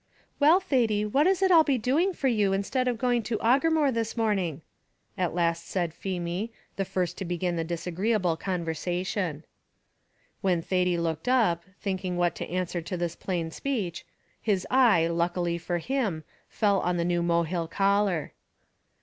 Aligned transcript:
"Well, 0.39 0.59
Thady, 0.59 1.05
what 1.05 1.27
is 1.27 1.43
it 1.43 1.51
I'll 1.51 1.63
be 1.63 1.77
doing 1.77 2.11
for 2.11 2.27
you, 2.27 2.53
instead 2.53 2.87
of 2.87 2.97
going 2.97 3.21
to 3.21 3.37
Aughermore 3.39 3.91
this 3.93 4.17
morning?" 4.17 4.63
at 5.15 5.35
last 5.35 5.69
said 5.69 5.93
Feemy, 5.93 6.51
the 6.75 6.85
first 6.85 7.19
to 7.19 7.23
begin 7.25 7.55
the 7.55 7.63
disagreeable 7.63 8.35
conversation. 8.35 9.45
When 10.41 10.63
Thady 10.63 10.97
looked 10.97 11.27
up, 11.27 11.63
thinking 11.79 12.17
what 12.17 12.33
to 12.37 12.49
answer 12.49 12.81
to 12.81 12.97
this 12.97 13.15
plain 13.15 13.51
speech, 13.51 14.03
his 14.41 14.65
eye, 14.71 15.05
luckily 15.05 15.59
for 15.59 15.77
him, 15.77 16.23
fell 16.49 16.79
on 16.79 16.97
the 16.97 17.05
new 17.05 17.21
Mohill 17.21 17.69
collar. 17.69 18.33